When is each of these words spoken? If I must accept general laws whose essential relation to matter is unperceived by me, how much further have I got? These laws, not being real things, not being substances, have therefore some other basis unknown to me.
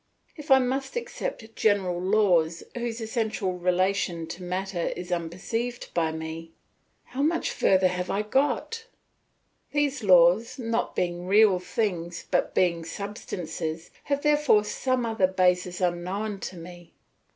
If 0.35 0.49
I 0.49 0.57
must 0.57 0.95
accept 0.95 1.55
general 1.55 2.01
laws 2.01 2.63
whose 2.73 2.99
essential 3.01 3.53
relation 3.59 4.25
to 4.29 4.41
matter 4.41 4.87
is 4.95 5.11
unperceived 5.11 5.93
by 5.93 6.11
me, 6.11 6.53
how 7.03 7.21
much 7.21 7.51
further 7.51 7.87
have 7.87 8.09
I 8.09 8.23
got? 8.23 8.85
These 9.73 10.03
laws, 10.03 10.57
not 10.57 10.95
being 10.95 11.27
real 11.27 11.59
things, 11.59 12.25
not 12.33 12.55
being 12.55 12.83
substances, 12.83 13.91
have 14.05 14.23
therefore 14.23 14.63
some 14.63 15.05
other 15.05 15.27
basis 15.27 15.79
unknown 15.79 16.39
to 16.39 16.57
me. 16.57 16.93